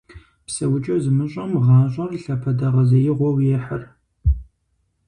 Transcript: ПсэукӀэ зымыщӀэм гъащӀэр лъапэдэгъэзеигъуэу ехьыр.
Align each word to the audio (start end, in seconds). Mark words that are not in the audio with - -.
ПсэукӀэ 0.45 0.95
зымыщӀэм 1.03 1.51
гъащӀэр 1.63 2.11
лъапэдэгъэзеигъуэу 2.23 3.37
ехьыр. 3.57 3.83